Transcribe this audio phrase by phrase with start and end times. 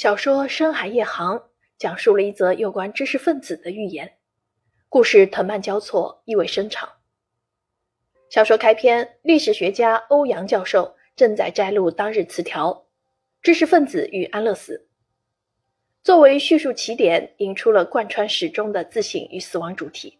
[0.00, 1.36] 小说《深海夜航》
[1.76, 4.14] 讲述了一则有关知识分子的寓言，
[4.88, 6.88] 故事藤蔓交错，意味深长。
[8.30, 12.72] 小说开篇，历史学家欧阳教授正在摘录当日词条
[13.42, 14.88] 《知识分子与安乐死》，
[16.02, 20.18] 作为叙述起点，引出了贯穿始终的自省与死亡主题，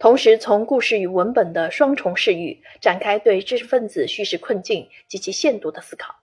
[0.00, 6.21] 同时从故事与文本的双重视域展开对知识分子叙事困境及其限度的思考。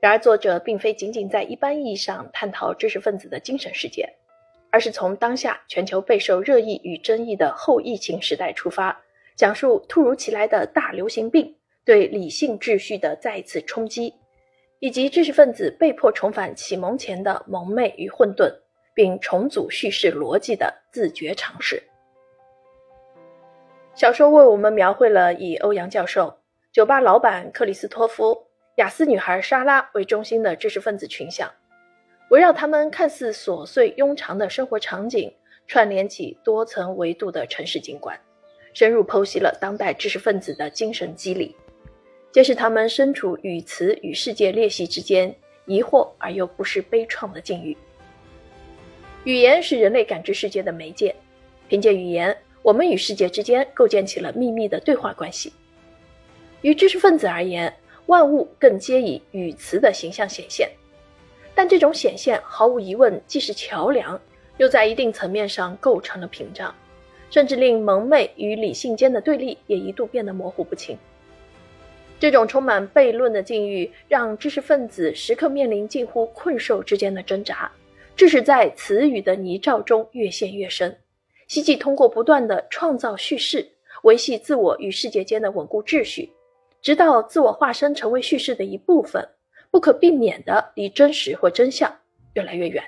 [0.00, 4.08] 然而，作者并非仅仅在一般意义上探讨知识分子的精神世界，
[4.70, 8.96] 而是从当下全球备受热议与争议的后疫情时代出发，
[9.34, 11.52] 讲述突如其来的大流行病
[11.84, 14.14] 对理性秩序的再次冲击，
[14.78, 18.54] 以及知识分子被迫重返启蒙前的蒙昧与混沌，
[18.94, 21.82] 并重组叙事逻辑的自觉尝试。
[23.94, 26.38] 小说为我们描绘了以欧阳教授、
[26.72, 28.47] 酒吧老板克里斯托夫。
[28.78, 31.50] 雅思女孩莎拉为中心的知识分子群像，
[32.30, 35.32] 围绕他们看似琐碎庸常的生活场景，
[35.66, 38.16] 串联起多层维度的城市景观，
[38.72, 41.56] 深入剖析了当代知识分子的精神机理，
[42.30, 45.34] 揭示他们身处语词与世界裂隙之间，
[45.66, 47.76] 疑惑而又不失悲怆的境遇。
[49.24, 51.12] 语言是人类感知世界的媒介，
[51.68, 55.52] 凭借语言，我们与世界之间构建起了秘密的对话关系。
[56.62, 57.72] 于知识分子而言，
[58.08, 60.66] 万物更皆以语词的形象显现，
[61.54, 64.18] 但这种显现毫无疑问既是桥梁，
[64.56, 66.74] 又在一定层面上构成了屏障，
[67.30, 70.96] 甚至令蒙昧与理性间的对立也一度变得模糊不清。
[72.18, 77.70] 这种充满悖论的境遇，让知识分子时刻面临近乎困兽之间的挣扎，
[78.16, 80.98] 致使在词语的泥沼中越陷越深，
[81.46, 83.68] 希冀通过不断的创造叙事，
[84.04, 86.32] 维系自我与世界间的稳固秩序。
[86.80, 89.28] 直到自我化身成为叙事的一部分，
[89.70, 91.98] 不可避免地离真实或真相
[92.34, 92.82] 越来越远。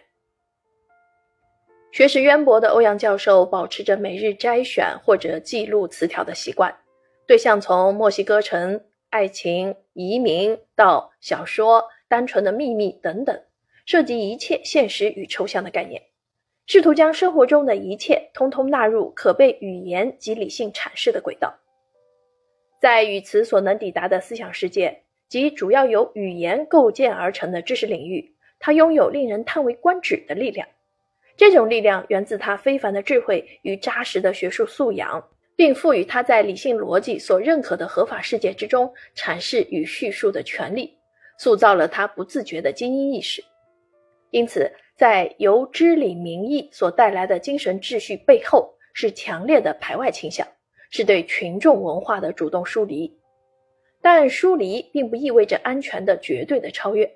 [1.93, 6.73] 学识渊博的欧阳教授保持着每日摘选或者记录词条的习惯，
[7.27, 13.43] 对象从墨西哥城、爱情、移民到小说、单纯的秘密等等，
[13.87, 16.01] 涉及一切现实与抽象的概念，
[16.67, 21.59] 试图将生活中的一切通通纳入可被语言及理性阐释的轨道。
[22.81, 30.67] 在语词所能抵达的思想世界及主要由语言构建而成的知识领域，它拥有令人叹为观止的力量。
[31.37, 35.23] 这种力量源自他非凡的智慧与扎实的学术素养，
[35.55, 40.97] 并赋予他在理性逻辑所认可的合法世界之中阐释与叙述的权利，
[41.39, 43.45] 塑造了他不自觉的精英意识。
[44.31, 50.47] 因此，在由知理名义所带来的精神秩序背后，是强烈的排外倾向。
[50.91, 53.17] 是对群众文化的主动疏离，
[54.03, 57.11] 但疏离并不意味着安全的绝对的超越。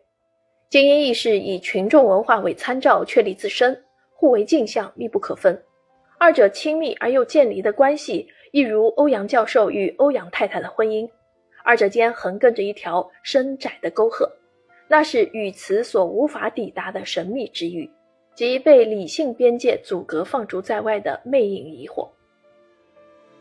[0.70, 5.62] 精英意识以群众文化为参照确立自身，互为镜像，密不可分。
[6.18, 11.08] 二者亲密而又渐离的关系，一如欧阳教授与欧阳太太的婚姻，
[11.64, 14.30] 二者间横亘着一条深窄的沟壑，
[14.88, 17.90] 那是语词所无法抵达的神秘之域，
[18.34, 22.08] 即被理性边界阻隔、放逐在外的魅影疑惑。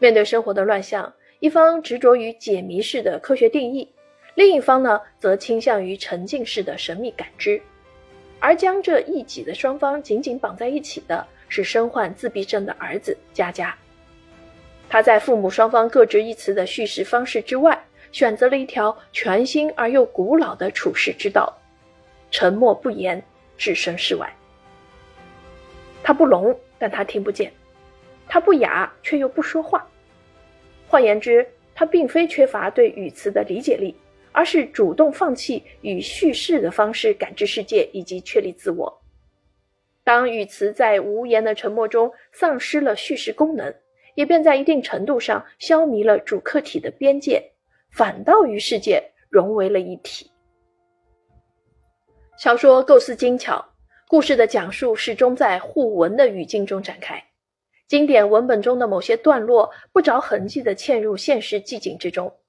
[0.04, 3.88] 面对生活的乱象，一方执着于解谜式的科学定义，
[4.36, 7.62] 另一方呢，则倾向于沉浸式的神秘感知。
[8.38, 13.74] 而将这一己的双方紧紧绑在一起的，是身患自闭症的儿子佳佳。
[14.90, 17.82] 他在父母双方各执一词的叙事方式之外，
[18.12, 21.58] 选择了一条全新而又古老的处世之道：
[22.30, 23.24] 沉默不言，
[23.58, 24.30] 置身事外。
[26.04, 27.50] 他不聋，但他听不见；
[28.28, 29.88] 他不哑，却又不说话。
[30.94, 31.44] 换言之，
[31.74, 33.96] 他并非缺乏对语词的理解力，
[34.32, 39.02] 而是主动放弃以叙事的方式感知世界以及确立自我。
[40.04, 43.74] 当语词在无言的沉默中丧失了叙事功能，
[44.14, 47.44] 也便在一定程度上消弭了主客体的边界，
[47.90, 50.30] 反倒与世界融为了一体。
[52.38, 53.66] 小说构思精巧，
[54.08, 57.20] 故事的讲述始终在互文的语境中展开。
[57.94, 62.40] 经典文本中的某些段落不着痕迹地嵌入现实寂景之中，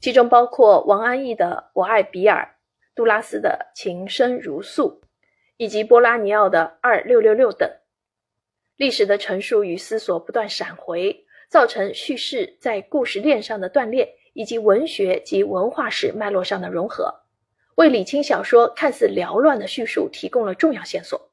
[0.00, 2.42] 其中包括王安忆的《我爱比尔》，
[2.94, 5.00] 杜拉斯的《情深如诉》，
[5.56, 7.70] 以及波拉尼奥的《二六六六》等。
[8.76, 17.22] 历史的陈述与思索不断闪回，造成叙事在故事链上的断裂，以及文学及文化史脉络上的融合，
[17.76, 21.30] 为理清小说看似缭乱的叙述提供了重要线索。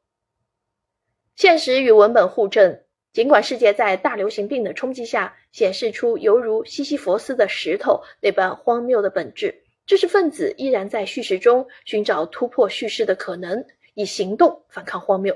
[1.35, 2.79] 现实与文本互证。
[3.11, 13.65] 尽管世界在大流行病的冲击下显示出犹如西西弗斯的石头那般荒谬的本质，知识分子依然在叙事中寻找突破叙事的可能，
[13.95, 15.35] 以行动反抗荒谬。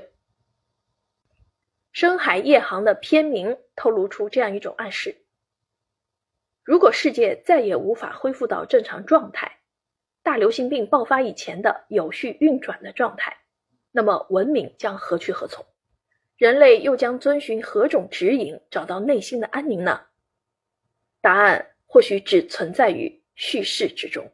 [1.90, 5.16] 深海夜航的片名透露出这样一种暗示：
[6.62, 9.58] 如果世界再也无法恢复到正常状态，
[10.22, 13.36] 大流行病爆发以前的有序运转的状态，
[13.90, 15.66] 那么文明将何去何从？
[16.36, 20.06] 人类又将遵循何种指引找到内心的安宁呢？
[21.20, 24.33] 答案或许只存在于叙事之中。